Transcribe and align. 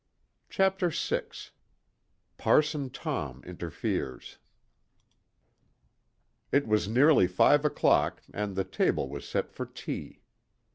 CHAPTER 0.49 0.89
VI 0.89 1.25
PARSON 2.39 2.89
TOM 2.89 3.43
INTERFERES 3.45 4.39
It 6.51 6.67
was 6.67 6.87
nearly 6.87 7.27
five 7.27 7.63
o'clock 7.63 8.23
and 8.33 8.55
the 8.55 8.63
table 8.63 9.07
was 9.07 9.29
set 9.29 9.51
for 9.53 9.67
tea. 9.67 10.23